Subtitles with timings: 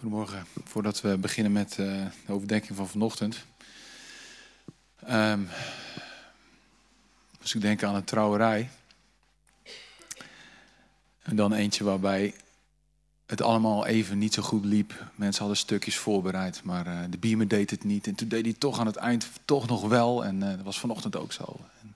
[0.00, 0.46] Goedemorgen.
[0.64, 3.36] Voordat we beginnen met uh, de overdenking van vanochtend.
[5.10, 5.48] Um,
[7.40, 8.70] dus ik denk aan een trouwerij.
[11.22, 12.34] En dan eentje waarbij
[13.26, 15.06] het allemaal even niet zo goed liep.
[15.14, 18.06] Mensen hadden stukjes voorbereid, maar uh, de beamer deed het niet.
[18.06, 20.24] En toen deed hij toch aan het eind toch nog wel.
[20.24, 21.56] En uh, dat was vanochtend ook zo.
[21.80, 21.94] En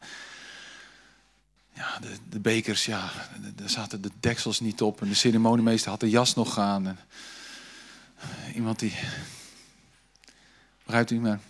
[1.73, 3.11] ja, de, de, bekers, ja,
[3.55, 5.01] daar zaten de deksels niet op.
[5.01, 6.87] En de ceremoniemeester had de jas nog aan.
[6.87, 6.99] En
[8.55, 8.95] iemand die.
[10.85, 11.41] Begrijpt u maar?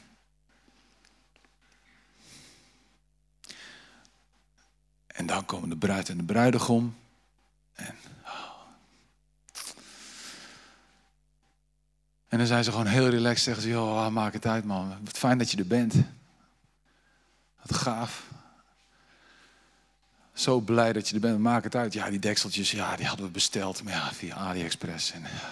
[5.06, 6.96] En dan komen de bruid en de bruidegom.
[7.74, 7.94] En,
[12.28, 13.42] en dan zijn ze gewoon heel relaxed.
[13.42, 14.96] Zeggen ze: Joh, maak het uit, man.
[15.04, 15.94] Wat fijn dat je er bent.
[17.62, 18.32] Wat gaaf.
[20.32, 21.38] Zo blij dat je er bent.
[21.38, 21.92] Maak het uit.
[21.92, 23.82] Ja, die dekseltjes, ja, die hadden we besteld.
[23.82, 25.12] Maar via AliExpress.
[25.12, 25.50] En, ja,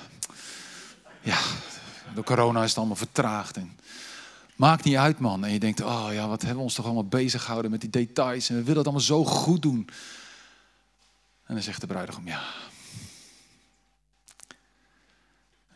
[2.15, 3.57] door corona is het allemaal vertraagd.
[3.57, 3.79] En
[4.57, 5.45] maakt niet uit, man.
[5.45, 7.91] En je denkt, oh ja, wat hebben we ons toch allemaal bezig gehouden met die
[7.91, 8.49] details.
[8.49, 9.89] En we willen het allemaal zo goed doen.
[11.47, 12.43] En dan zegt de bruidegom, ja.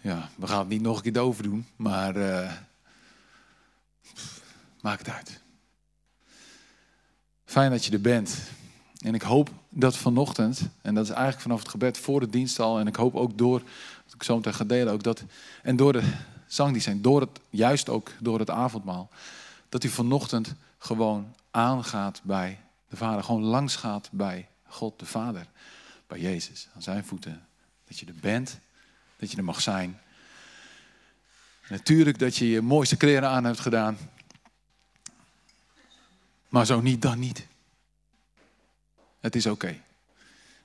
[0.00, 2.52] Ja, we gaan het niet nog een keer over doen, maar uh,
[4.80, 5.40] maak het uit.
[7.44, 8.36] Fijn dat je er bent.
[8.98, 12.60] En ik hoop dat vanochtend, en dat is eigenlijk vanaf het gebed voor de dienst
[12.60, 13.62] al, en ik hoop ook door,
[14.14, 15.24] ik zo meteen ga ook dat,
[15.62, 16.12] en door de
[16.46, 19.10] zangdienst, door het, juist ook door het avondmaal,
[19.68, 25.46] dat u vanochtend gewoon aangaat bij de Vader, gewoon langs gaat bij God de Vader,
[26.06, 27.46] bij Jezus, aan zijn voeten.
[27.84, 28.58] Dat je er bent,
[29.16, 30.00] dat je er mag zijn.
[31.68, 33.98] Natuurlijk dat je je mooiste kleren aan hebt gedaan,
[36.48, 37.46] maar zo niet, dan niet.
[39.20, 39.80] Het is oké.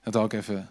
[0.03, 0.69] Dat wil ik even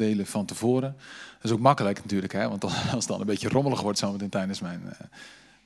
[0.00, 0.96] delen van tevoren.
[1.34, 2.48] Dat is ook makkelijk natuurlijk, hè?
[2.48, 4.96] want als het dan een beetje rommelig wordt zometeen tijdens mijn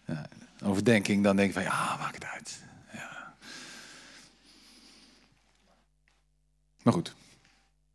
[0.06, 0.18] uh,
[0.64, 2.62] overdenking, dan denk ik van ja, maak het uit.
[2.92, 3.34] Ja.
[6.82, 7.14] Maar goed,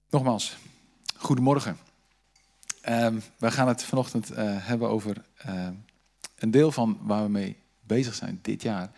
[0.09, 0.57] nogmaals,
[1.17, 1.77] goedemorgen.
[2.89, 5.67] Um, wij gaan het vanochtend uh, hebben over uh,
[6.35, 8.91] een deel van waar we mee bezig zijn dit jaar.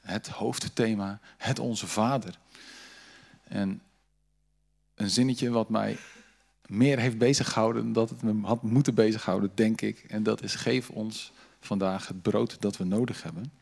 [0.00, 2.38] het hoofdthema, het Onze Vader.
[3.48, 3.82] En
[4.94, 5.96] een zinnetje wat mij
[6.66, 10.04] meer heeft beziggehouden dat het me had moeten bezighouden, denk ik.
[10.08, 13.52] En dat is: geef ons vandaag het brood dat we nodig hebben.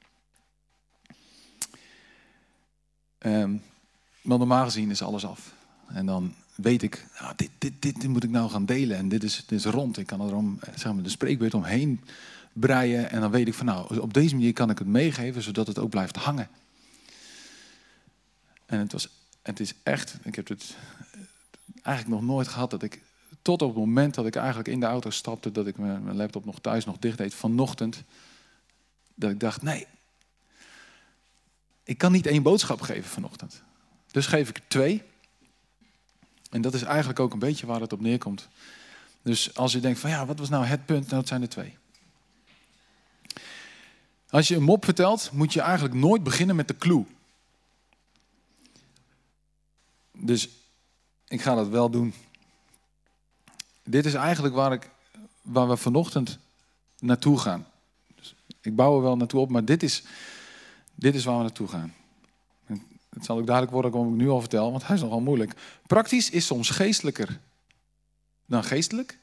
[3.19, 3.63] Um,
[4.23, 5.55] want normaal gezien is alles af.
[5.87, 8.97] En dan weet ik, nou, dit, dit, dit, moet ik nou gaan delen.
[8.97, 9.99] En dit is, is rond.
[9.99, 12.01] Ik kan er om, zeg maar, de spreekbeurt omheen
[12.53, 13.11] breien.
[13.11, 15.79] En dan weet ik van nou, op deze manier kan ik het meegeven, zodat het
[15.79, 16.49] ook blijft hangen.
[18.67, 19.09] En het was
[19.43, 20.77] het is echt, ik heb het
[21.83, 23.03] eigenlijk nog nooit gehad dat ik,
[23.43, 26.45] tot op het moment dat ik eigenlijk in de auto stapte, dat ik mijn laptop
[26.45, 28.03] nog thuis nog dicht deed, vanochtend,
[29.15, 29.87] dat ik dacht, nee,
[31.85, 33.63] ik kan niet één boodschap geven vanochtend.
[34.11, 35.03] Dus geef ik twee.
[36.51, 38.49] En dat is eigenlijk ook een beetje waar het op neerkomt.
[39.23, 41.05] Dus als je denkt van ja, wat was nou het punt?
[41.05, 41.77] Nou, dat zijn er twee.
[44.31, 47.05] Als je een mop vertelt, moet je eigenlijk nooit beginnen met de clue.
[50.25, 50.49] Dus
[51.29, 52.15] ik ga dat wel doen.
[53.85, 54.91] Dit is eigenlijk waar, ik,
[55.43, 56.39] waar we vanochtend
[56.99, 57.67] naartoe gaan.
[58.15, 60.03] Dus ik bouw er wel naartoe op, maar dit is,
[60.95, 61.95] dit is waar we naartoe gaan.
[63.09, 65.55] het zal ook duidelijk worden waarom ik nu al vertel, want hij is nogal moeilijk.
[65.87, 67.41] Praktisch is soms geestelijker
[68.47, 69.19] dan geestelijk.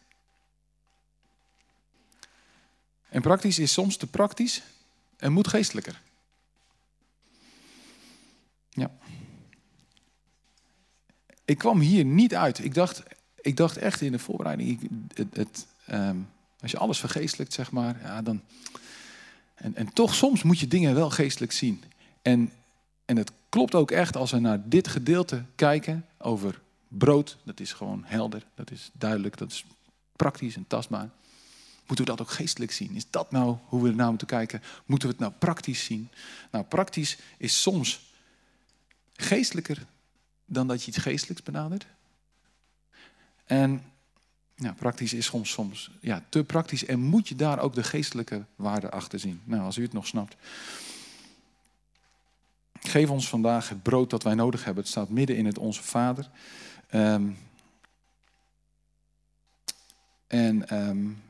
[3.09, 4.61] En praktisch is soms te praktisch
[5.17, 6.01] en moet geestelijker.
[8.69, 8.91] Ja.
[11.49, 12.63] Ik kwam hier niet uit.
[12.63, 13.03] Ik dacht,
[13.41, 16.17] ik dacht echt in de voorbereiding, het, het, ehm,
[16.59, 18.41] als je alles vergeestelijkt, zeg maar, ja, dan.
[19.55, 21.83] En, en toch, soms moet je dingen wel geestelijk zien.
[22.21, 22.51] En,
[23.05, 27.37] en het klopt ook echt als we naar dit gedeelte kijken over brood.
[27.43, 29.65] Dat is gewoon helder, dat is duidelijk, dat is
[30.15, 31.09] praktisch en tastbaar.
[31.87, 32.95] Moeten we dat ook geestelijk zien?
[32.95, 34.61] Is dat nou hoe we er naar moeten kijken?
[34.85, 36.09] Moeten we het nou praktisch zien?
[36.51, 38.13] Nou, praktisch is soms
[39.15, 39.85] geestelijker
[40.49, 41.85] dan dat je iets geestelijks benadert.
[43.45, 43.83] En
[44.75, 48.89] praktisch is soms, soms ja, te praktisch en moet je daar ook de geestelijke waarde
[48.89, 49.41] achter zien.
[49.43, 50.35] Nou, als u het nog snapt.
[52.79, 54.83] Geef ons vandaag het brood dat wij nodig hebben.
[54.83, 56.29] Het staat midden in het Onze Vader.
[56.93, 57.37] Um,
[60.27, 61.21] en um,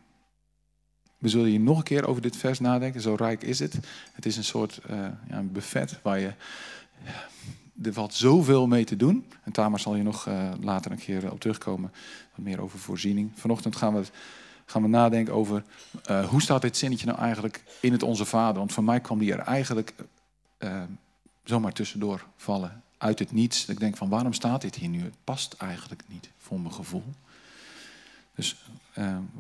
[1.18, 3.02] we zullen hier nog een keer over dit vers nadenken.
[3.02, 3.80] Zo rijk is het.
[4.14, 4.98] Het is een soort uh,
[5.30, 6.34] ja, een buffet waar je
[7.84, 9.26] er valt zoveel mee te doen.
[9.44, 11.92] En Tamar zal hier nog uh, later een keer op terugkomen.
[12.36, 13.32] Wat meer over voorziening.
[13.36, 14.04] Vanochtend gaan we,
[14.66, 15.64] gaan we nadenken over
[16.10, 18.58] uh, hoe staat dit zinnetje nou eigenlijk in het Onze Vader.
[18.58, 19.94] Want voor mij kwam die er eigenlijk
[21.44, 22.84] zomaar tussendoor vallen.
[22.98, 23.66] Uit het niets.
[23.66, 25.04] Ik denk van waarom staat dit hier nu?
[25.04, 27.04] Het past eigenlijk niet voor mijn gevoel.
[28.36, 28.56] Dus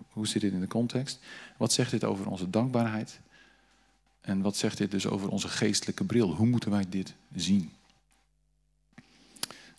[0.10, 1.20] hoe zit dit in de context?
[1.58, 3.20] Wat zegt dit over onze dankbaarheid?
[4.22, 6.36] En wat zegt dit dus over onze geestelijke bril?
[6.36, 7.72] Hoe moeten wij dit zien?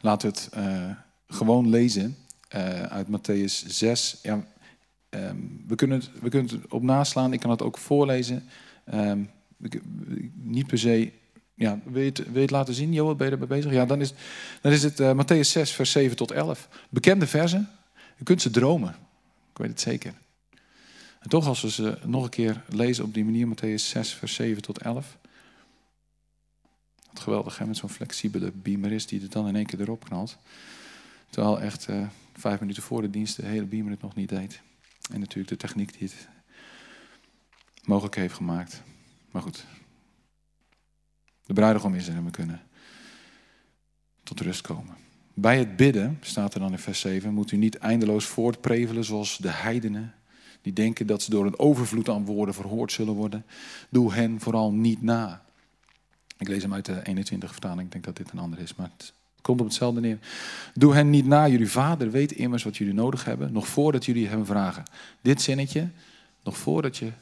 [0.01, 0.91] We het uh,
[1.29, 2.17] gewoon lezen
[2.57, 4.19] uh, uit Matthäus 6.
[4.23, 4.45] Ja,
[5.11, 7.33] um, we, kunnen het, we kunnen het op naslaan.
[7.33, 8.49] Ik kan het ook voorlezen.
[8.95, 9.31] Um,
[10.35, 11.13] niet per se.
[11.55, 13.17] Ja, wil, je het, wil je het laten zien, Johan?
[13.17, 13.73] Ben je erbij bezig?
[13.73, 14.13] Ja, dan is,
[14.61, 16.69] dan is het uh, Matthäus 6, vers 7 tot 11.
[16.89, 17.69] Bekende versen.
[18.19, 18.95] Je kunt ze dromen.
[19.51, 20.15] Ik weet het zeker.
[21.21, 24.35] En toch, als we ze nog een keer lezen op die manier, Matthäus 6, vers
[24.35, 25.19] 7 tot 11.
[27.13, 30.05] Wat geweldig, hè, met zo'n flexibele beamer is die er dan in één keer erop
[30.05, 30.39] knalt.
[31.31, 34.61] Terwijl echt uh, vijf minuten voor de dienst de hele beamer het nog niet deed.
[35.13, 36.29] En natuurlijk de techniek die het
[37.85, 38.83] mogelijk heeft gemaakt.
[39.31, 39.65] Maar goed,
[41.47, 42.63] de bruidegom is er en we kunnen
[44.23, 44.95] tot rust komen.
[45.35, 49.37] Bij het bidden, staat er dan in vers 7, moet u niet eindeloos voortprevelen zoals
[49.37, 50.15] de heidenen.
[50.63, 53.45] Die denken dat ze door een overvloed aan woorden verhoord zullen worden.
[53.89, 55.45] Doe hen vooral niet na.
[56.41, 58.91] Ik lees hem uit de 21 vertaling, ik denk dat dit een ander is, maar
[58.97, 60.19] het komt op hetzelfde neer.
[60.75, 64.29] Doe hen niet na, jullie vader weet immers wat jullie nodig hebben, nog voordat jullie
[64.29, 64.83] hem vragen.
[65.21, 65.89] Dit zinnetje,
[66.43, 67.13] nog voordat je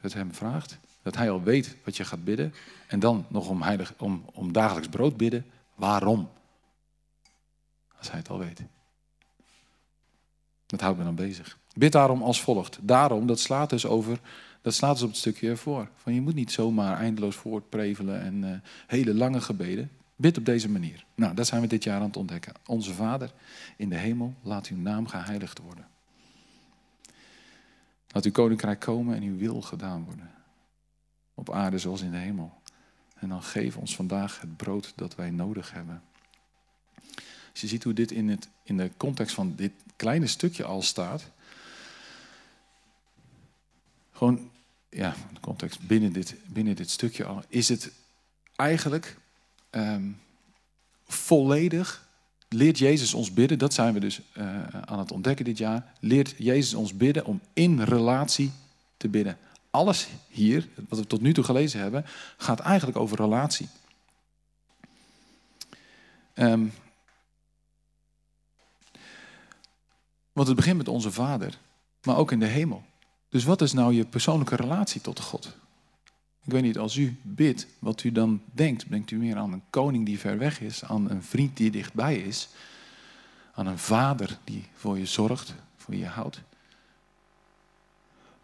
[0.00, 2.54] het hem vraagt, dat hij al weet wat je gaat bidden,
[2.86, 6.28] en dan nog om, heilig, om, om dagelijks brood bidden, waarom?
[7.98, 8.62] Als hij het al weet.
[10.66, 11.58] Dat houdt me dan bezig.
[11.74, 12.78] Bid daarom als volgt.
[12.80, 14.20] Daarom, dat slaat dus over,
[14.68, 15.88] dat slaat dus op het stukje ervoor.
[15.96, 18.50] Van je moet niet zomaar eindeloos voortprevelen en uh,
[18.86, 19.90] hele lange gebeden.
[20.16, 21.04] Bid op deze manier.
[21.14, 22.54] Nou, dat zijn we dit jaar aan het ontdekken.
[22.66, 23.32] Onze Vader
[23.76, 25.86] in de hemel, laat uw naam geheiligd worden.
[28.08, 30.30] Laat uw koninkrijk komen en uw wil gedaan worden.
[31.34, 32.52] Op aarde zoals in de hemel.
[33.14, 36.02] En dan geef ons vandaag het brood dat wij nodig hebben.
[37.50, 40.82] Als je ziet hoe dit in, het, in de context van dit kleine stukje al
[40.82, 41.30] staat.
[44.12, 44.50] Gewoon,
[44.90, 47.42] ja, de context binnen dit, binnen dit stukje al.
[47.48, 47.90] Is het
[48.56, 49.16] eigenlijk
[49.70, 50.20] um,
[51.06, 52.06] volledig.
[52.48, 55.92] Leert Jezus ons bidden, dat zijn we dus uh, aan het ontdekken dit jaar.
[56.00, 58.52] Leert Jezus ons bidden om in relatie
[58.96, 59.38] te bidden.
[59.70, 62.04] Alles hier, wat we tot nu toe gelezen hebben,
[62.36, 63.68] gaat eigenlijk over relatie.
[66.34, 66.72] Um,
[70.32, 71.58] want het begint met onze Vader,
[72.02, 72.84] maar ook in de hemel.
[73.28, 75.56] Dus wat is nou je persoonlijke relatie tot God?
[76.44, 78.90] Ik weet niet, als u bidt, wat u dan denkt.
[78.90, 82.16] Denkt u meer aan een koning die ver weg is, aan een vriend die dichtbij
[82.16, 82.48] is,
[83.54, 86.40] aan een vader die voor je zorgt, voor je houdt.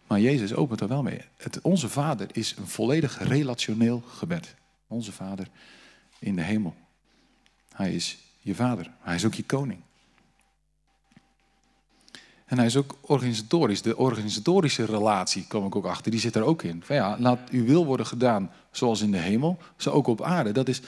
[0.07, 1.21] Maar Jezus opent er wel mee.
[1.37, 4.55] Het, onze Vader is een volledig relationeel gebed.
[4.87, 5.47] Onze Vader
[6.19, 6.75] in de hemel.
[7.71, 8.91] Hij is je vader.
[8.99, 9.79] Hij is ook je koning.
[12.45, 13.81] En hij is ook organisatorisch.
[13.81, 16.83] De organisatorische relatie, kom ik ook achter, die zit er ook in.
[16.83, 20.51] Van ja, laat uw wil worden gedaan zoals in de hemel, zo ook op aarde.
[20.51, 20.81] Dat is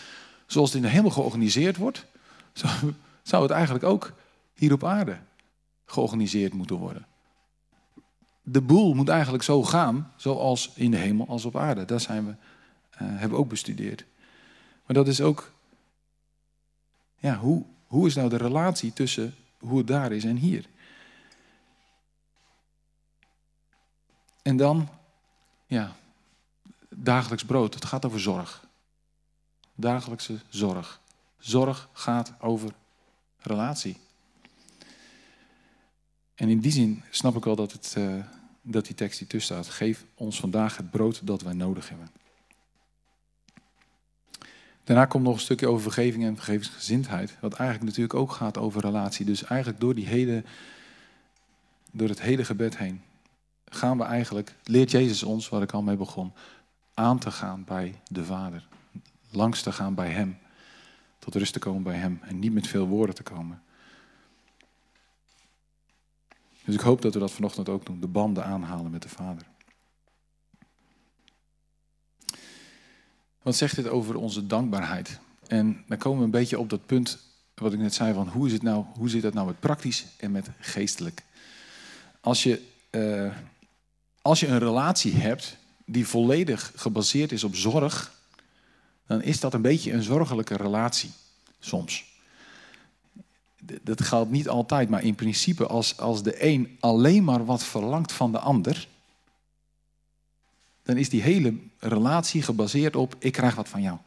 [0.46, 2.06] zoals het in de hemel georganiseerd wordt,
[2.54, 2.68] zo,
[3.24, 4.14] zou het eigenlijk ook
[4.54, 5.18] hier op aarde
[5.86, 7.06] georganiseerd moeten worden.
[8.42, 11.86] De boel moet eigenlijk zo gaan, zoals in de hemel als op aarde.
[11.86, 12.38] Dat zijn we, uh,
[12.98, 14.06] hebben we ook bestudeerd.
[14.86, 15.52] Maar dat is ook,
[17.20, 20.66] ja, hoe, hoe is nou de relatie tussen hoe het daar is en hier?
[24.48, 24.90] En dan,
[25.66, 25.96] ja,
[26.90, 27.74] dagelijks brood.
[27.74, 28.68] Het gaat over zorg.
[29.76, 31.02] Dagelijkse zorg.
[31.38, 32.72] Zorg gaat over
[33.38, 33.98] relatie.
[36.36, 38.24] En in die zin snap ik wel dat, het, uh,
[38.62, 39.74] dat die tekst die tussen staat.
[39.74, 42.12] Geef ons vandaag het brood dat wij nodig hebben.
[44.84, 47.38] Daarna komt nog een stukje over vergeving en vergevingsgezindheid.
[47.40, 49.26] Wat eigenlijk natuurlijk ook gaat over relatie.
[49.26, 50.44] Dus eigenlijk door, die hele,
[51.92, 53.02] door het hele gebed heen
[53.70, 56.34] gaan we eigenlijk, leert Jezus ons, waar ik al mee begon,
[56.94, 58.68] aan te gaan bij de Vader.
[59.32, 60.38] Langs te gaan bij Hem.
[61.20, 62.20] Tot rust te komen bij Hem.
[62.22, 63.62] En niet met veel woorden te komen.
[66.66, 68.00] Dus ik hoop dat we dat vanochtend ook doen.
[68.00, 69.46] De banden aanhalen met de Vader.
[73.42, 75.20] Wat zegt dit over onze dankbaarheid?
[75.48, 77.20] En dan komen we een beetje op dat punt
[77.54, 80.06] wat ik net zei van hoe, is het nou, hoe zit dat nou met praktisch
[80.18, 81.24] en met geestelijk?
[82.22, 83.34] Als je uh,
[84.28, 88.12] als je een relatie hebt die volledig gebaseerd is op zorg,
[89.06, 91.12] dan is dat een beetje een zorgelijke relatie
[91.60, 92.06] soms.
[93.82, 98.12] dat geldt niet altijd, maar in principe als, als de een alleen maar wat verlangt
[98.12, 98.88] van de ander,
[100.84, 103.98] dan is die hele relatie gebaseerd op ik krijg wat van jou.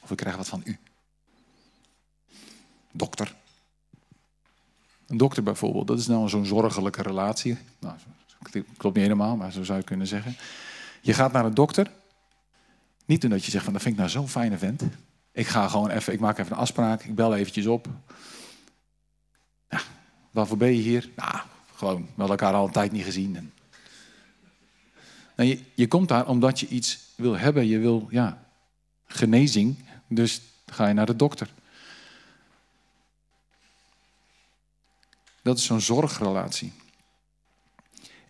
[0.00, 0.78] Of ik krijg wat van u.
[2.90, 3.34] Dokter.
[5.06, 7.56] Een dokter bijvoorbeeld, dat is nou zo'n zorgelijke relatie.
[7.78, 7.96] Nou,
[8.50, 10.36] klopt niet helemaal, maar zo zou je kunnen zeggen.
[11.00, 11.90] Je gaat naar een dokter.
[13.04, 14.82] Niet omdat je zegt van dat vind ik nou zo'n fijne vent.
[15.32, 17.88] Ik ga gewoon even, ik maak even een afspraak, ik bel eventjes op.
[19.68, 19.80] Ja,
[20.30, 21.10] waarvoor ben je hier?
[21.16, 21.34] Nou,
[21.74, 23.52] gewoon, we elkaar al een tijd niet gezien.
[25.36, 28.46] Nou, je, je komt daar omdat je iets wil hebben, je wil ja,
[29.06, 29.76] genezing,
[30.08, 31.50] dus ga je naar de dokter.
[35.42, 36.72] Dat is zo'n zorgrelatie.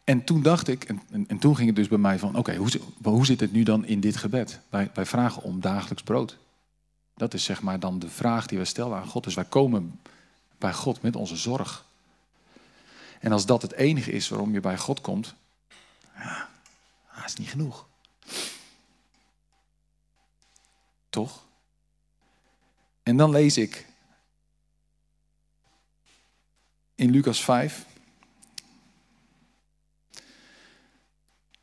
[0.05, 2.57] En toen dacht ik, en, en, en, toen ging het dus bij mij van, oké,
[2.57, 4.61] hoe, hoe zit het nu dan in dit gebed?
[4.69, 6.39] Wij, wij vragen om dagelijks brood.
[7.15, 9.25] Dat is zeg maar dan de vraag die we stellen aan God.
[9.25, 10.01] Dus wij komen
[10.59, 11.85] bij God met onze zorg.
[13.21, 15.35] En als dat het enige is waarom je bij God komt,
[16.17, 16.49] ja,
[17.17, 17.87] dat is niet genoeg.
[21.11, 21.45] Toch?
[23.03, 23.87] En dan lees ik
[26.95, 27.87] in Lucas 5.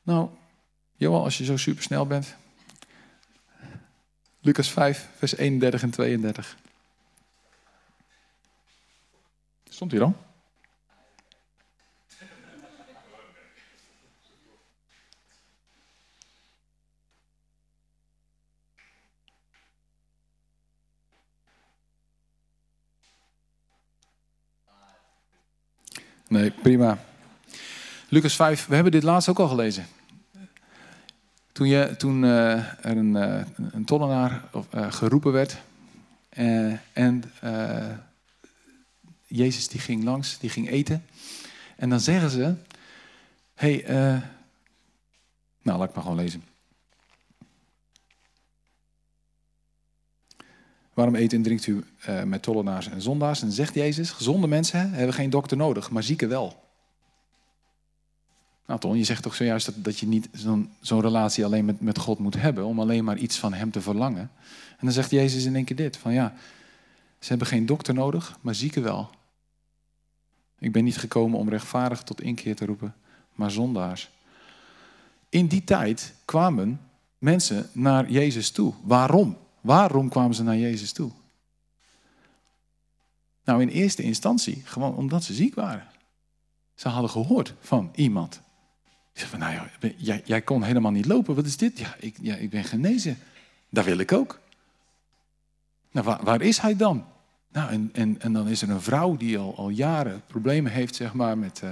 [0.03, 0.29] Nou,
[0.95, 2.35] Johan, als je zo super snel bent.
[4.41, 6.57] Lucas 5, vers 31 en 32.
[9.69, 10.15] Stond hier dan?
[26.27, 27.10] Nee, prima.
[28.11, 29.85] Lucas 5, we hebben dit laatst ook al gelezen.
[31.51, 33.41] Toen, je, toen uh, er een, uh,
[33.71, 34.43] een tollenaar
[34.75, 35.57] uh, geroepen werd
[36.93, 37.23] en
[39.27, 41.05] Jezus die ging langs, die ging eten.
[41.75, 42.53] En dan zeggen ze,
[43.53, 43.83] hey,
[45.61, 46.43] nou laat ik maar gewoon lezen.
[50.93, 51.85] Waarom eet en drinkt u
[52.25, 53.41] met tollenaars en zondaars?
[53.41, 56.69] En zegt Jezus, gezonde mensen hebben geen dokter nodig, maar zieken wel.
[58.71, 61.81] Nou Ton, je zegt toch zojuist dat, dat je niet zo'n zo'n relatie alleen met,
[61.81, 64.31] met God moet hebben, om alleen maar iets van Hem te verlangen.
[64.69, 66.33] En dan zegt Jezus in één keer dit, van ja,
[67.19, 69.09] ze hebben geen dokter nodig, maar zieken wel.
[70.59, 72.95] Ik ben niet gekomen om rechtvaardig tot inkeer te roepen,
[73.33, 74.09] maar zondaars.
[75.29, 76.81] In die tijd kwamen
[77.17, 78.73] mensen naar Jezus toe.
[78.83, 79.37] Waarom?
[79.61, 81.11] Waarom kwamen ze naar Jezus toe?
[83.43, 85.87] Nou, in eerste instantie gewoon omdat ze ziek waren.
[86.75, 88.41] Ze hadden gehoord van iemand.
[89.13, 91.35] Ze zei van, nou ja, jij, kon helemaal niet lopen.
[91.35, 91.79] Wat is dit?
[91.79, 93.17] Ja ik, ja, ik ben genezen.
[93.69, 94.39] Daar wil ik ook.
[95.91, 97.05] Nou, waar, is hij dan?
[97.51, 100.95] Nou, en, en, en dan is er een vrouw die al, al jaren problemen heeft,
[100.95, 101.61] zeg maar, met...
[101.63, 101.69] Uh,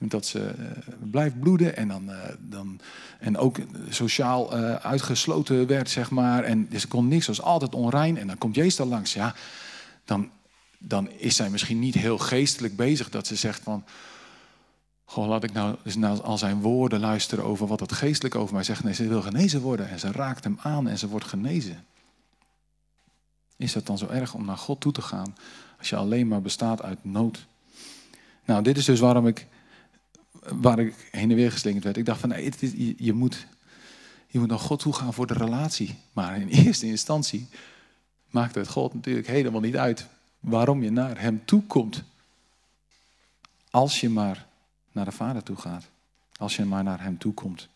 [0.00, 0.64] dat ze uh,
[1.10, 2.80] blijft bloeden en, dan, uh, dan,
[3.18, 3.56] en ook
[3.88, 6.44] sociaal uitgesloten werd, zeg maar.
[6.44, 8.18] En ze kon niks, was altijd onrein.
[8.18, 9.12] En dan komt Jezus daar langs.
[9.12, 9.34] Ja,
[10.04, 10.30] dan,
[10.78, 13.84] dan is zij misschien niet heel geestelijk bezig dat ze zegt van...
[15.10, 18.54] Goh, laat ik nou eens naar al zijn woorden luisteren over wat het geestelijk over
[18.54, 18.84] mij zegt.
[18.84, 21.84] Nee, ze wil genezen worden en ze raakt hem aan en ze wordt genezen.
[23.56, 25.36] Is dat dan zo erg om naar God toe te gaan
[25.78, 27.46] als je alleen maar bestaat uit nood?
[28.44, 29.46] Nou, dit is dus waarom ik
[30.40, 31.96] waar ik heen en weer geslingerd werd.
[31.96, 33.46] Ik dacht van, nee, je, je, moet,
[34.26, 35.94] je moet naar God toe gaan voor de relatie.
[36.12, 37.48] Maar in eerste instantie
[38.30, 40.06] maakt het God natuurlijk helemaal niet uit
[40.40, 42.02] waarom je naar Hem toe komt.
[43.70, 44.47] Als je maar
[44.92, 45.84] naar de Vader toe gaat.
[46.36, 47.68] Als je maar naar Hem toe komt.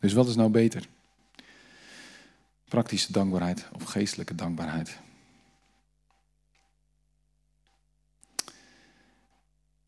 [0.00, 0.88] Dus wat is nou beter?
[2.68, 4.98] Praktische dankbaarheid of geestelijke dankbaarheid?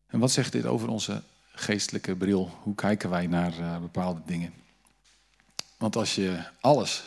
[0.07, 2.51] En wat zegt dit over onze geestelijke bril?
[2.61, 4.53] Hoe kijken wij naar uh, bepaalde dingen?
[5.77, 7.03] Want als je alles,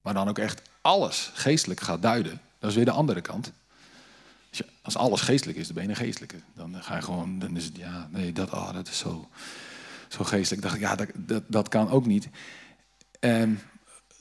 [0.00, 3.52] maar dan ook echt alles geestelijk gaat duiden, dat is weer de andere kant.
[4.82, 6.36] Als, alles geestelijk is, dan ben je een geestelijke.
[6.54, 9.28] Dan ga je gewoon, dan is het, ja, nee, dat, oh, dat is zo,
[10.08, 10.62] zo geestelijk.
[10.62, 12.28] dacht ja, dat, dat, dat kan ook niet.
[13.20, 13.60] En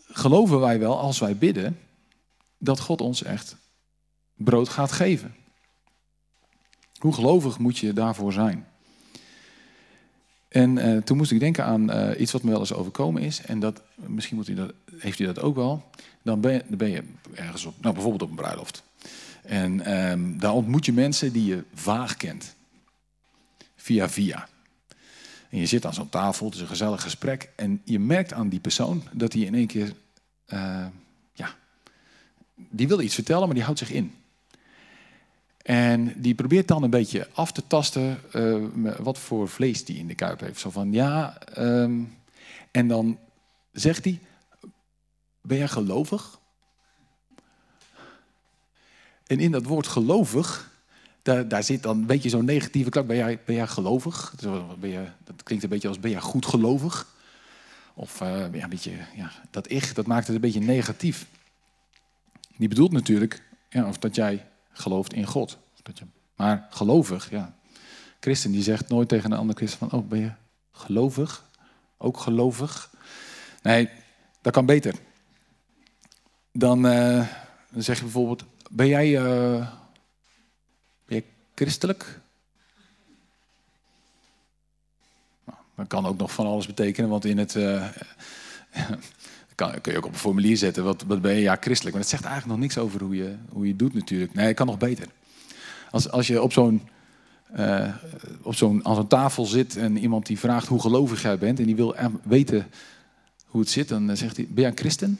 [0.07, 1.79] geloven wij wel, als wij bidden,
[2.57, 3.55] dat God ons echt
[4.33, 5.35] brood gaat geven?
[6.99, 8.67] Hoe gelovig moet je daarvoor zijn?
[10.47, 13.41] En uh, toen moest ik denken aan uh, iets wat me wel eens overkomen is.
[13.41, 15.89] En dat, misschien u dat, heeft u dat ook wel.
[16.21, 18.83] Dan ben je, dan ben je ergens op, nou bijvoorbeeld op een bruiloft.
[19.43, 22.55] En um, daar ontmoet je mensen die je vaag kent.
[23.75, 24.47] Via via.
[25.49, 27.49] En je zit aan zo'n tafel, het is een gezellig gesprek.
[27.55, 29.93] En je merkt aan die persoon dat hij in één keer,
[30.47, 30.85] uh,
[31.33, 31.55] ja,
[32.55, 34.13] die wil iets vertellen, maar die houdt zich in.
[35.63, 38.65] En die probeert dan een beetje af te tasten uh,
[38.99, 40.59] wat voor vlees die in de kuip heeft.
[40.59, 42.17] Zo van ja, um,
[42.71, 43.19] en dan
[43.71, 44.19] zegt hij:
[45.41, 46.39] Ben jij gelovig?
[49.33, 50.71] En in dat woord gelovig,
[51.21, 53.07] daar, daar zit dan een beetje zo'n negatieve klank.
[53.07, 54.33] Ben jij, ben jij gelovig?
[54.79, 57.07] Ben je, dat klinkt een beetje als: Ben jij goed gelovig?
[57.93, 61.27] Of ja, een beetje, ja, dat ik, dat maakt het een beetje negatief.
[62.57, 65.57] Die bedoelt natuurlijk ja, of dat jij gelooft in God.
[65.83, 67.55] Dat je, maar gelovig, ja.
[68.19, 70.31] Christen die zegt nooit tegen een andere christen van, oh ben je
[70.71, 71.45] gelovig?
[71.97, 72.89] Ook gelovig?
[73.61, 73.89] Nee,
[74.41, 74.95] dat kan beter.
[76.51, 77.27] Dan, uh,
[77.71, 78.43] dan zeg je bijvoorbeeld,
[78.75, 79.67] ben jij, uh,
[81.05, 81.23] ben
[81.55, 82.19] christelijk?
[85.45, 87.55] Nou, dat kan ook nog van alles betekenen, want in het...
[87.55, 87.87] Uh,
[89.55, 91.41] kan, kun je ook op een formulier zetten, wat, wat ben je?
[91.41, 91.95] Ja, christelijk.
[91.95, 94.33] Maar dat zegt eigenlijk nog niks over hoe je, hoe je het doet natuurlijk.
[94.33, 95.07] Nee, het kan nog beter.
[95.91, 96.81] Als, als je op zo'n
[97.57, 97.95] uh,
[98.41, 101.65] op zo'n aan zo'n tafel zit en iemand die vraagt hoe gelovig jij bent en
[101.65, 102.67] die wil weten
[103.45, 105.19] hoe het zit, dan zegt hij: Ben jij een christen?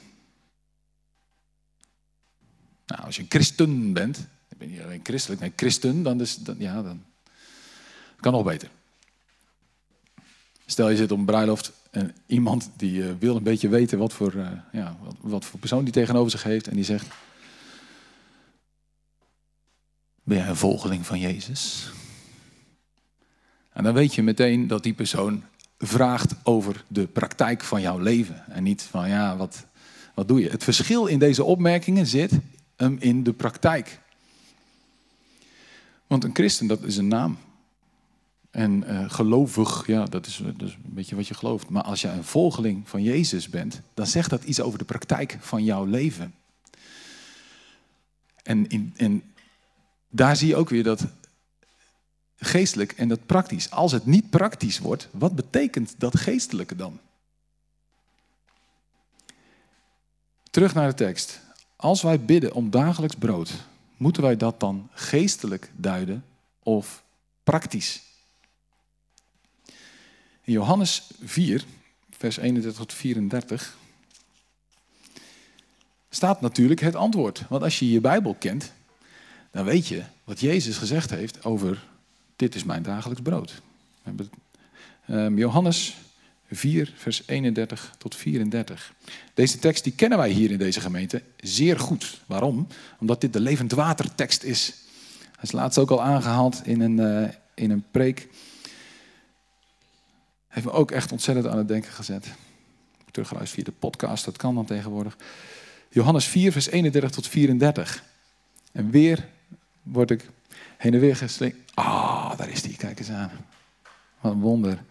[2.86, 6.36] Nou, als je een christen bent, dan ben je alleen christelijk, nee, christen, dan, is,
[6.36, 7.04] dan, ja, dan
[8.20, 8.68] kan nog beter.
[10.66, 14.12] Stel je zit op een bruiloft en iemand die uh, wil een beetje weten wat
[14.12, 17.06] voor, uh, ja, wat, wat, voor persoon die tegenover zich heeft en die zegt:
[20.22, 21.90] Ben jij een volgeling van Jezus?
[23.72, 25.44] En dan weet je meteen dat die persoon
[25.78, 28.44] vraagt over de praktijk van jouw leven.
[28.48, 29.66] En niet van ja, wat,
[30.14, 30.50] wat doe je?
[30.50, 32.32] Het verschil in deze opmerkingen zit
[32.76, 34.00] hem in de praktijk.
[36.06, 37.38] Want een christen, dat is een naam.
[38.50, 41.68] En uh, gelovig, ja, dat is, dat is, een beetje wat je gelooft.
[41.68, 45.36] Maar als je een volgeling van Jezus bent, dan zegt dat iets over de praktijk
[45.40, 46.34] van jouw leven.
[48.42, 49.22] En, in, en
[50.08, 51.06] daar zie je ook weer dat
[52.36, 53.70] geestelijk en dat praktisch.
[53.70, 57.00] Als het niet praktisch wordt, wat betekent dat geestelijke dan?
[60.50, 61.40] Terug naar de tekst.
[61.84, 63.52] Als wij bidden om dagelijks brood,
[63.96, 66.24] moeten wij dat dan geestelijk duiden
[66.62, 67.02] of
[67.42, 68.02] praktisch?
[70.42, 71.64] In Johannes 4,
[72.10, 73.76] vers 31 tot 34,
[76.10, 77.44] staat natuurlijk het antwoord.
[77.48, 78.72] Want als je je Bijbel kent,
[79.50, 81.84] dan weet je wat Jezus gezegd heeft over
[82.36, 83.62] dit is mijn dagelijks brood.
[85.10, 85.96] Um, Johannes
[86.56, 88.94] 4, vers 31 tot 34.
[89.34, 92.20] Deze tekst die kennen wij hier in deze gemeente zeer goed.
[92.26, 92.66] Waarom?
[92.98, 94.74] Omdat dit de levend water tekst is.
[95.22, 98.28] Hij is laatst ook al aangehaald in een, uh, in een preek.
[100.48, 102.26] Heeft me ook echt ontzettend aan het denken gezet.
[103.10, 105.16] Teruggeluisterd via de podcast, dat kan dan tegenwoordig.
[105.90, 108.04] Johannes 4, vers 31 tot 34.
[108.72, 109.28] En weer
[109.82, 110.28] word ik
[110.76, 111.60] heen en weer geslingerd.
[111.74, 113.30] Ah, oh, daar is die, kijk eens aan.
[114.20, 114.84] Wat een wonder.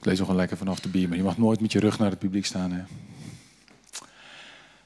[0.00, 1.98] Ik lees nog een lekker vanaf de bier, maar je mag nooit met je rug
[1.98, 2.72] naar het publiek staan.
[2.72, 2.82] Hè?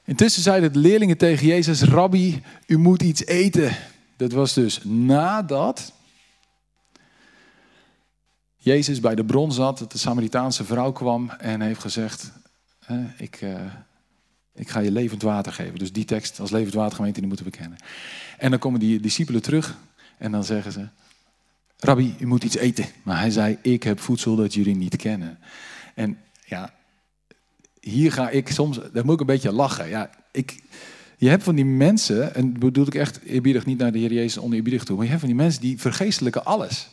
[0.04, 3.76] Intussen zeiden de leerlingen tegen Jezus: Rabbi, u moet iets eten.
[4.16, 5.92] Dat was dus nadat
[8.56, 12.32] Jezus bij de bron zat, dat de Samaritaanse vrouw kwam en heeft gezegd:
[13.16, 13.60] ik, uh,
[14.54, 15.78] ik ga je levend water geven.
[15.78, 17.78] Dus die tekst als levend watergemeente die moeten we kennen.
[18.38, 19.76] En dan komen die discipelen terug
[20.18, 20.88] en dan zeggen ze:
[21.76, 22.86] Rabbi, u moet iets eten.
[23.02, 25.38] Maar hij zei: Ik heb voedsel dat jullie niet kennen.
[25.94, 26.74] En ja,
[27.80, 29.88] hier ga ik soms, daar moet ik een beetje lachen.
[29.88, 30.62] Ja, ik,
[31.16, 34.42] je hebt van die mensen, en bedoel ik echt eerbiedig niet naar de Heer Jezus
[34.42, 36.88] oneerbiedig toe, maar je hebt van die mensen die vergeestelijken alles.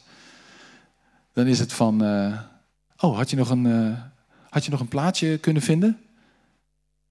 [1.33, 2.39] Dan is het van, uh,
[2.97, 3.99] oh, had je, nog een, uh,
[4.49, 5.99] had je nog een plaatje kunnen vinden?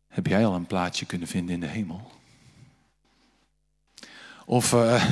[0.08, 2.10] Heb jij al een plaatje kunnen vinden in de hemel?
[4.50, 5.04] Of, uh,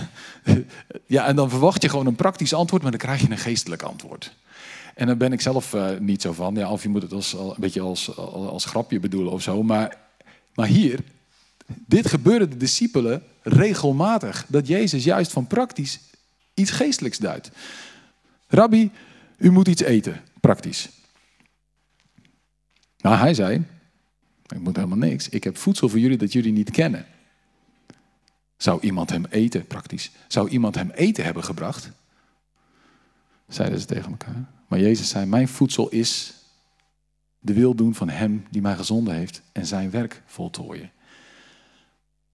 [1.06, 3.82] ja, en dan verwacht je gewoon een praktisch antwoord, maar dan krijg je een geestelijk
[3.82, 4.34] antwoord.
[4.94, 6.54] En daar ben ik zelf uh, niet zo van.
[6.54, 9.62] Ja, of je moet het als, een beetje als, als grapje bedoelen of zo.
[9.62, 9.96] Maar,
[10.54, 11.00] maar hier,
[11.66, 14.44] dit gebeurde de discipelen regelmatig.
[14.48, 16.00] Dat Jezus juist van praktisch
[16.54, 17.50] iets geestelijks duidt.
[18.48, 18.90] Rabbi,
[19.36, 20.88] u moet iets eten, praktisch.
[22.98, 23.64] Nou, hij zei,
[24.46, 25.28] ik moet helemaal niks.
[25.28, 27.06] Ik heb voedsel voor jullie dat jullie niet kennen.
[28.58, 30.10] Zou iemand hem eten, praktisch?
[30.26, 31.90] Zou iemand hem eten hebben gebracht?
[33.48, 34.44] Zeiden ze tegen elkaar.
[34.66, 36.34] Maar Jezus zei, mijn voedsel is
[37.38, 40.90] de wil doen van hem die mij gezonden heeft en zijn werk voltooien.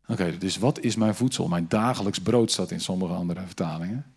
[0.07, 1.49] Oké, dus wat is mijn voedsel?
[1.49, 4.15] Mijn dagelijks brood staat in sommige andere vertalingen.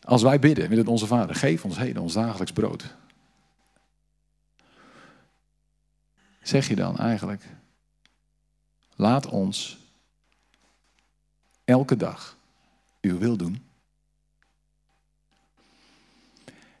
[0.00, 2.94] Als wij bidden met het onze Vader, geef ons heden ons dagelijks brood.
[6.42, 7.42] Zeg je dan eigenlijk,
[8.96, 9.78] laat ons
[11.64, 12.36] elke dag
[13.00, 13.64] uw wil doen?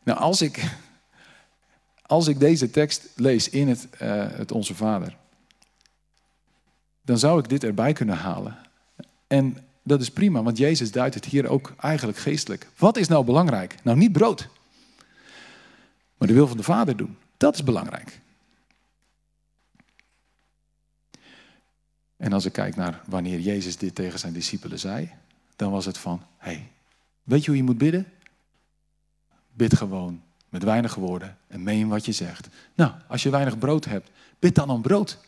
[0.02, 0.76] Nou, als ik,
[2.02, 5.16] als ik deze tekst lees in het, uh, het Onze Vader,
[7.02, 8.58] dan zou ik dit erbij kunnen halen.
[9.26, 12.68] En dat is prima, want Jezus duidt het hier ook eigenlijk geestelijk.
[12.76, 13.74] Wat is nou belangrijk?
[13.82, 14.48] Nou, niet brood,
[16.16, 17.16] maar de wil van de Vader doen.
[17.36, 18.20] Dat is belangrijk.
[22.26, 25.10] En als ik kijk naar wanneer Jezus dit tegen zijn discipelen zei,
[25.56, 26.70] dan was het van, hey,
[27.22, 28.06] weet je hoe je moet bidden?
[29.52, 32.48] Bid gewoon met weinig woorden en meen wat je zegt.
[32.74, 35.18] Nou, als je weinig brood hebt, bid dan om brood.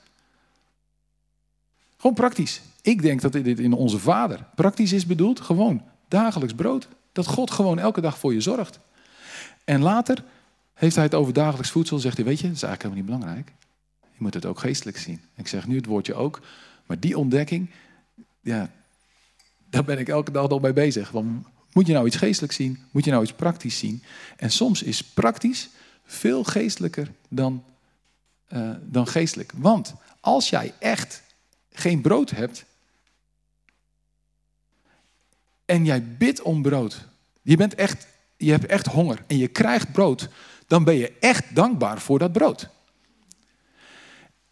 [1.96, 2.62] Gewoon praktisch.
[2.82, 5.40] Ik denk dat dit in onze Vader praktisch is bedoeld.
[5.40, 6.88] Gewoon dagelijks brood.
[7.12, 8.78] Dat God gewoon elke dag voor je zorgt.
[9.64, 10.24] En later
[10.74, 11.98] heeft hij het over dagelijks voedsel.
[11.98, 13.56] Zegt hij, weet je, dat is eigenlijk helemaal niet belangrijk.
[14.00, 15.20] Je moet het ook geestelijk zien.
[15.34, 16.40] Ik zeg nu het woordje ook.
[16.88, 17.70] Maar die ontdekking,
[18.40, 18.70] ja,
[19.70, 21.10] daar ben ik elke dag al mee bezig.
[21.10, 22.78] Want moet je nou iets geestelijk zien?
[22.90, 24.02] Moet je nou iets praktisch zien?
[24.36, 25.68] En soms is praktisch
[26.04, 27.64] veel geestelijker dan,
[28.52, 29.52] uh, dan geestelijk.
[29.56, 31.22] Want als jij echt
[31.72, 32.64] geen brood hebt
[35.64, 37.08] en jij bidt om brood,
[37.42, 40.28] je, bent echt, je hebt echt honger en je krijgt brood,
[40.66, 42.68] dan ben je echt dankbaar voor dat brood.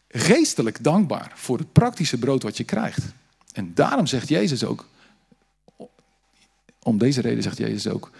[0.08, 3.04] Geestelijk dankbaar voor het praktische brood wat je krijgt.
[3.52, 4.88] En daarom zegt Jezus ook,
[6.82, 8.10] om deze reden zegt Jezus ook,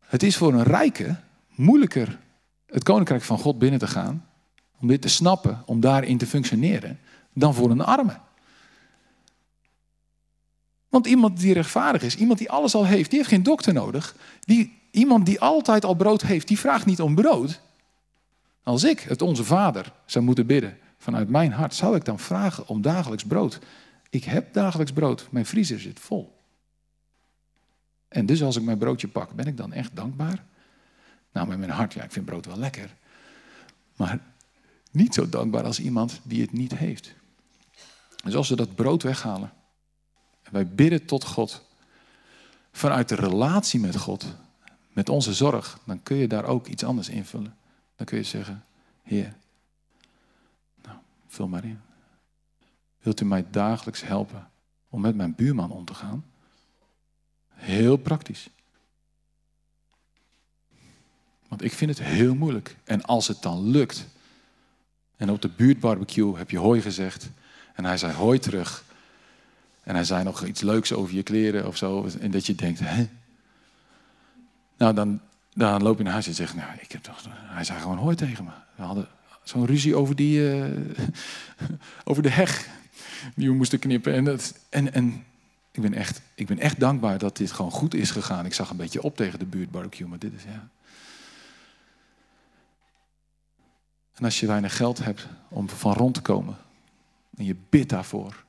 [0.00, 1.16] het is voor een rijke
[1.54, 2.18] moeilijker
[2.66, 4.26] het koninkrijk van God binnen te gaan,
[4.80, 6.98] om dit te snappen, om daarin te functioneren,
[7.32, 8.18] dan voor een arme.
[10.88, 14.16] Want iemand die rechtvaardig is, iemand die alles al heeft, die heeft geen dokter nodig.
[14.40, 17.60] Die, iemand die altijd al brood heeft, die vraagt niet om brood.
[18.68, 22.68] Als ik het onze vader zou moeten bidden vanuit mijn hart, zou ik dan vragen
[22.68, 23.58] om dagelijks brood.
[24.10, 26.38] Ik heb dagelijks brood, mijn vriezer zit vol.
[28.08, 30.44] En dus als ik mijn broodje pak, ben ik dan echt dankbaar?
[31.32, 32.94] Nou, met mijn hart, ja, ik vind brood wel lekker.
[33.96, 34.20] Maar
[34.90, 37.14] niet zo dankbaar als iemand die het niet heeft.
[38.24, 39.52] Dus als we dat brood weghalen
[40.42, 41.64] en wij bidden tot God
[42.72, 44.26] vanuit de relatie met God,
[44.92, 47.57] met onze zorg, dan kun je daar ook iets anders invullen.
[47.98, 48.64] Dan kun je zeggen,
[49.02, 49.34] Heer,
[50.82, 51.80] nou, vul maar in.
[52.98, 54.50] Wilt u mij dagelijks helpen
[54.88, 56.24] om met mijn buurman om te gaan?
[57.48, 58.48] Heel praktisch.
[61.48, 62.76] Want ik vind het heel moeilijk.
[62.84, 64.06] En als het dan lukt.
[65.16, 67.30] En op de buurtbarbecue heb je hooi gezegd.
[67.74, 68.84] En hij zei hoi terug.
[69.82, 72.08] En hij zei nog iets leuks over je kleren of zo.
[72.20, 73.08] En dat je denkt, hè?
[74.76, 75.20] Nou, dan,
[75.58, 77.24] dan loop je naar huis en zegt, nou, ik heb toch...
[77.30, 78.50] Hij zei gewoon hoi tegen me.
[78.76, 79.08] We hadden
[79.42, 80.66] zo'n ruzie over, die, uh,
[82.04, 82.68] over de heg
[83.34, 84.14] die we moesten knippen.
[84.14, 85.24] En, dat, en, en
[85.70, 88.46] ik ben, echt, ik ben echt dankbaar dat dit gewoon goed is gegaan.
[88.46, 90.68] Ik zag een beetje op tegen de buurtbarbecue, maar dit is ja.
[94.14, 96.56] En als je weinig geld hebt om van rond te komen
[97.36, 98.44] en je bidt daarvoor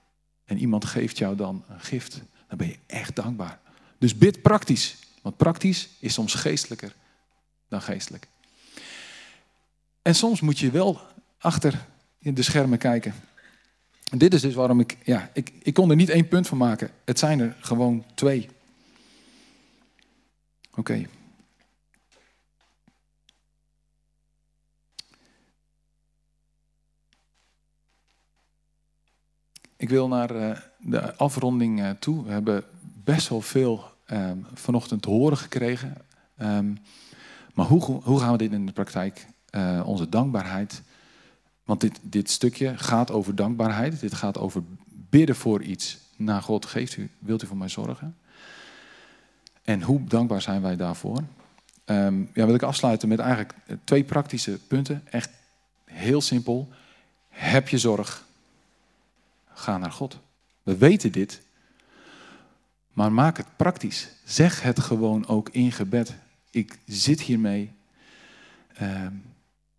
[0.46, 3.60] en iemand geeft jou dan een gift, dan ben je echt dankbaar.
[3.98, 6.96] Dus bid praktisch, want praktisch is soms geestelijker
[7.68, 8.28] dan geestelijk.
[10.02, 11.02] En soms moet je wel
[11.38, 11.86] achter
[12.20, 13.14] in de schermen kijken.
[14.12, 16.58] En dit is dus waarom ik, ja, ik, ik kon er niet één punt van
[16.58, 16.90] maken.
[17.06, 18.50] Het zijn er gewoon twee.
[20.76, 21.08] Oké.
[29.76, 32.24] Ik wil naar eh, de afronding eh, toe.
[32.26, 35.98] We hebben best wel veel um, vanochtend te horen gekregen.
[36.42, 36.78] Um,
[37.54, 40.82] maar hoe, hoe gaan we dit in de praktijk, uh, onze dankbaarheid
[41.70, 44.00] want dit, dit stukje gaat over dankbaarheid.
[44.00, 45.98] Dit gaat over bidden voor iets.
[46.16, 48.18] Naar God, geeft u, wilt u voor mij zorgen?
[49.64, 51.24] En hoe dankbaar zijn wij daarvoor?
[51.86, 55.08] Um, ja, wil ik afsluiten met eigenlijk twee praktische punten.
[55.10, 55.30] Echt
[55.86, 56.70] heel simpel.
[57.30, 58.26] Heb je zorg?
[59.54, 60.20] Ga naar God.
[60.64, 61.42] We weten dit.
[63.00, 64.10] Maar maak het praktisch.
[64.24, 66.16] Zeg het gewoon ook in gebed.
[66.52, 67.72] Ik zit hiermee.
[68.82, 69.24] Um,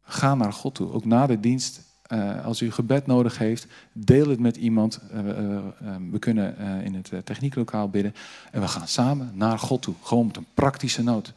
[0.03, 0.93] Ga naar God toe.
[0.93, 5.01] Ook na de dienst, uh, als u gebed nodig heeft, deel het met iemand.
[5.13, 5.59] Uh, uh,
[6.11, 8.15] we kunnen in het technieklokaal bidden.
[8.51, 9.95] En we gaan samen naar God toe.
[10.03, 11.33] Gewoon met een praktische nood.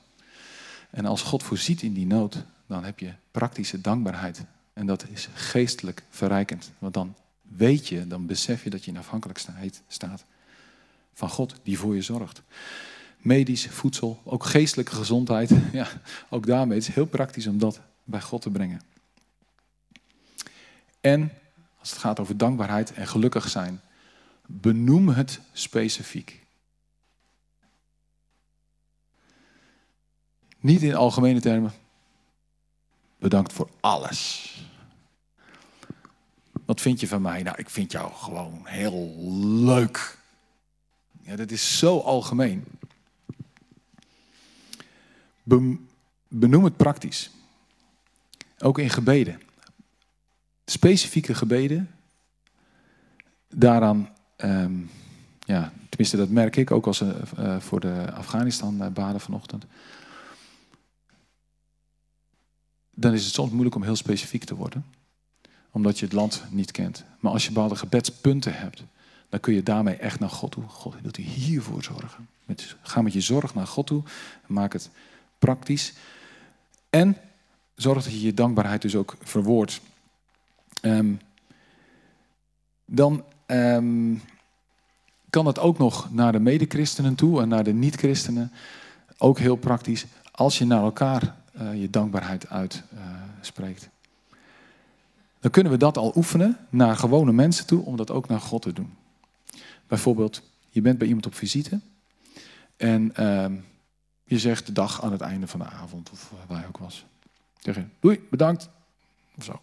[0.89, 4.43] En als God voorziet in die nood, dan heb je praktische dankbaarheid.
[4.74, 6.72] En dat is geestelijk verrijkend.
[6.80, 10.26] Want dan weet je, dan besef je dat je in afhankelijkheid staat
[11.13, 12.41] van God die voor je zorgt.
[13.17, 15.52] medisch, voedsel, ook geestelijke gezondheid.
[15.71, 15.88] Ja,
[16.30, 18.82] ook daarmee is het heel praktisch om dat bij God te brengen.
[21.02, 21.32] En
[21.80, 23.82] als het gaat over dankbaarheid en gelukkig zijn,
[24.45, 26.41] benoem het specifiek.
[30.60, 31.73] Niet in algemene termen.
[33.17, 34.52] Bedankt voor alles.
[36.65, 37.43] Wat vind je van mij?
[37.43, 39.15] Nou, ik vind jou gewoon heel
[39.65, 40.17] leuk.
[41.26, 42.64] Ja, dat is zo algemeen.
[46.28, 47.32] Benoem het praktisch.
[48.60, 49.42] Ook in gebeden.
[50.66, 51.90] Specifieke gebeden.
[53.48, 54.90] Daaraan, um,
[55.40, 59.66] ja, tenminste dat merk ik ook als uh, voor de Afghanistan uh, baden vanochtend.
[62.90, 64.86] Dan is het soms moeilijk om heel specifiek te worden.
[65.72, 67.04] Omdat je het land niet kent.
[67.20, 68.84] Maar als je bepaalde gebedspunten hebt,
[69.34, 70.63] dan kun je daarmee echt naar God toe.
[70.67, 72.28] God wilt u hiervoor zorgen.
[72.46, 74.04] Met, ga met je zorg naar God toe.
[74.48, 74.89] Maak het
[75.39, 75.93] praktisch.
[76.89, 77.17] En
[77.76, 79.82] zorg dat je je dankbaarheid dus ook verwoordt.
[80.82, 81.19] Um,
[82.86, 84.22] dan um,
[85.30, 88.52] kan het ook nog naar de medechristenen toe en naar de niet-christenen.
[89.17, 90.06] Ook heel praktisch.
[90.32, 93.84] Als je naar elkaar uh, je dankbaarheid uitspreekt.
[93.84, 94.38] Uh,
[95.39, 98.62] dan kunnen we dat al oefenen naar gewone mensen toe om dat ook naar God
[98.62, 99.02] te doen.
[99.88, 101.80] Bijvoorbeeld, je bent bij iemand op visite
[102.78, 103.46] en uh,
[104.24, 107.06] je zegt de dag aan het einde van de avond of waar je ook was.
[107.60, 108.69] Zeg doei, bedankt.
[109.38, 109.62] Of zo.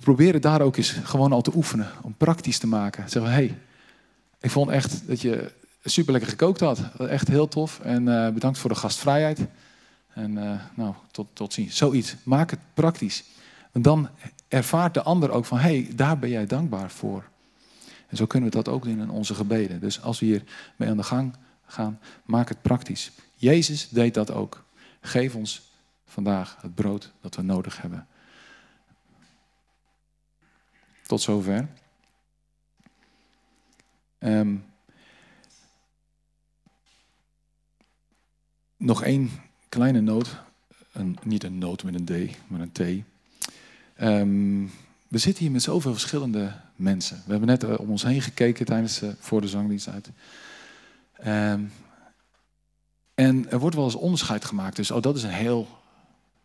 [0.00, 3.10] Probeer het daar ook eens gewoon al te oefenen, om praktisch te maken.
[3.10, 3.58] Zeggen, hé, hey,
[4.40, 5.52] ik vond echt dat je
[5.84, 6.80] super lekker gekookt had.
[6.98, 9.40] Echt heel tof en uh, bedankt voor de gastvrijheid.
[10.14, 11.76] En uh, nou, tot, tot ziens.
[11.76, 12.14] Zoiets.
[12.22, 13.24] Maak het praktisch.
[13.72, 14.08] Want dan
[14.48, 17.28] ervaart de ander ook van, hé, hey, daar ben jij dankbaar voor.
[18.08, 19.80] En zo kunnen we dat ook doen in onze gebeden.
[19.80, 20.42] Dus als we hier
[20.76, 23.12] mee aan de gang gaan, maak het praktisch.
[23.34, 24.64] Jezus deed dat ook.
[25.00, 25.72] Geef ons
[26.04, 28.06] vandaag het brood dat we nodig hebben.
[31.06, 31.68] Tot zover.
[34.18, 34.64] Um,
[38.76, 39.30] nog één
[39.68, 40.36] kleine noot.
[41.22, 42.80] Niet een noot met een D, maar een T.
[44.00, 44.70] Um,
[45.08, 47.22] we zitten hier met zoveel verschillende mensen.
[47.24, 50.10] We hebben net eh, om ons heen gekeken tijdens uh, voor de zangdienst uit.
[51.26, 51.72] Um,
[53.14, 54.76] en er wordt wel eens onderscheid gemaakt.
[54.76, 55.68] Dus oh, dat is een heel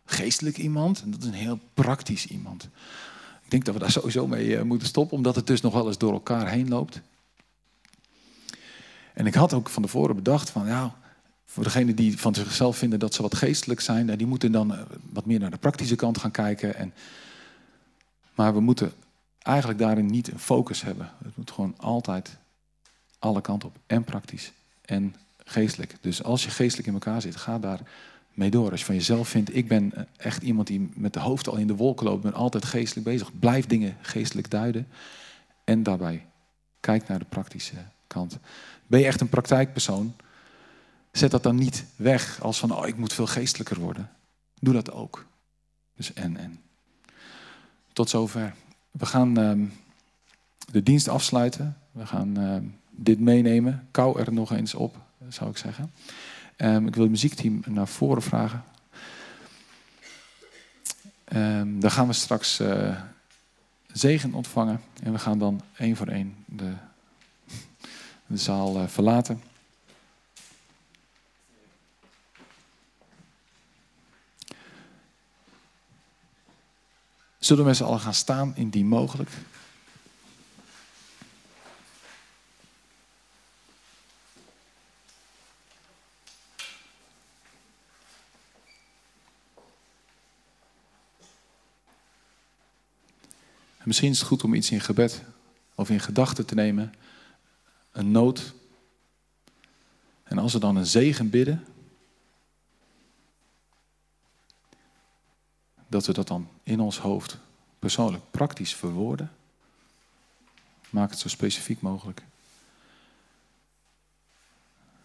[0.04, 2.68] geestelijk iemand en dat is een heel praktisch iemand.
[3.44, 5.86] Ik denk dat we daar sowieso mee uh, moeten stoppen, omdat het dus nog wel
[5.86, 7.00] eens door elkaar heen loopt.
[9.14, 10.94] En ik had ook van tevoren bedacht van, ja,
[11.44, 14.74] voor degenen die van zichzelf vinden dat ze wat geestelijk zijn, die moeten dan
[15.12, 16.76] wat meer naar de praktische kant gaan kijken.
[16.76, 16.94] En
[18.34, 18.92] maar we moeten
[19.38, 21.10] eigenlijk daarin niet een focus hebben.
[21.24, 22.36] Het moet gewoon altijd
[23.18, 23.76] alle kanten op.
[23.86, 24.52] En praktisch
[24.84, 25.96] en geestelijk.
[26.00, 27.80] Dus als je geestelijk in elkaar zit, ga daar
[28.32, 28.70] mee door.
[28.70, 31.66] Als je van jezelf vindt, ik ben echt iemand die met de hoofd al in
[31.66, 33.38] de wolken loopt, ben altijd geestelijk bezig.
[33.38, 34.88] Blijf dingen geestelijk duiden.
[35.64, 36.26] En daarbij,
[36.80, 38.38] kijk naar de praktische kant.
[38.86, 40.14] Ben je echt een praktijkpersoon?
[41.12, 44.10] Zet dat dan niet weg als van, oh, ik moet veel geestelijker worden.
[44.60, 45.26] Doe dat ook.
[45.96, 46.63] Dus en, en.
[47.94, 48.54] Tot zover.
[48.90, 49.68] We gaan uh,
[50.70, 51.76] de dienst afsluiten.
[51.92, 52.56] We gaan uh,
[52.90, 53.88] dit meenemen.
[53.90, 54.96] Kou er nog eens op,
[55.28, 55.92] zou ik zeggen.
[56.56, 58.64] Um, ik wil het muziekteam naar voren vragen.
[61.34, 63.00] Um, dan gaan we straks uh,
[63.92, 64.80] zegen ontvangen.
[65.02, 66.72] En we gaan dan één voor één de,
[68.26, 69.42] de zaal uh, verlaten.
[77.44, 79.30] Zullen we met z'n allen gaan staan indien mogelijk?
[93.78, 95.22] En misschien is het goed om iets in gebed
[95.74, 96.94] of in gedachten te nemen,
[97.92, 98.54] een nood.
[100.22, 101.64] En als we dan een zegen bidden,
[105.94, 107.38] dat we dat dan in ons hoofd
[107.78, 109.32] persoonlijk praktisch verwoorden.
[110.90, 112.22] Maak het zo specifiek mogelijk.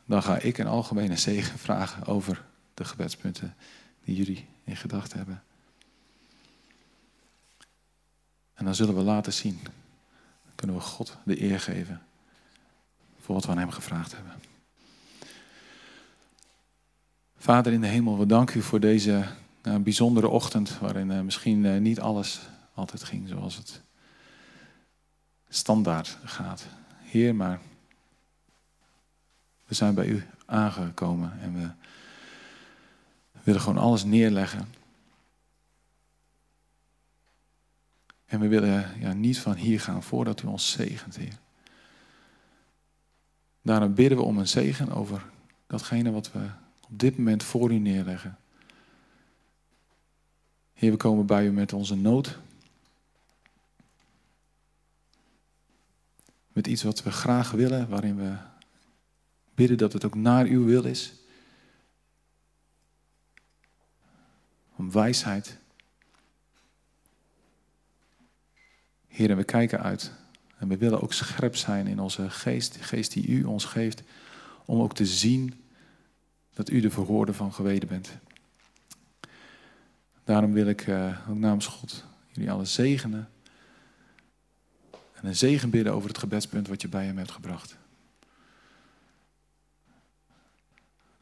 [0.05, 3.55] Dan ga ik een algemene zegen vragen over de gebedspunten
[4.03, 5.43] die jullie in gedachten hebben.
[8.53, 9.59] En dan zullen we laten zien.
[9.63, 12.01] Dan kunnen we God de eer geven
[13.19, 14.33] voor wat we aan Hem gevraagd hebben.
[17.37, 19.27] Vader in de hemel, we danken u voor deze
[19.73, 22.39] een bijzondere ochtend waarin uh, misschien uh, niet alles
[22.73, 23.81] altijd ging zoals het
[25.49, 26.67] standaard gaat.
[27.03, 27.59] Heer, maar
[29.65, 31.69] We zijn bij u aangekomen en we
[33.43, 34.67] willen gewoon alles neerleggen.
[38.25, 41.39] En we willen ja, niet van hier gaan voordat u ons zegent, Heer.
[43.61, 45.25] Daarom bidden we om een zegen over
[45.67, 46.39] datgene wat we
[46.89, 48.37] op dit moment voor u neerleggen.
[50.79, 52.39] Heer, we komen bij u met onze nood.
[56.47, 58.35] Met iets wat we graag willen, waarin we
[59.55, 61.13] bidden dat het ook naar uw wil is.
[64.75, 65.57] Om wijsheid.
[69.07, 70.11] Heer, en we kijken uit.
[70.57, 74.03] En we willen ook scherp zijn in onze geest, de geest die u ons geeft,
[74.65, 75.63] om ook te zien
[76.53, 78.17] dat u de verhoorde van geweten bent.
[80.29, 83.29] Daarom wil ik uh, ook namens God jullie alle zegenen.
[85.13, 87.77] En een zegen bidden over het gebedspunt wat je bij hem hebt gebracht.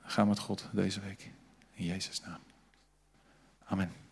[0.02, 1.32] Ga met God deze week.
[1.74, 2.40] In Jezus' naam.
[3.66, 4.07] Amen.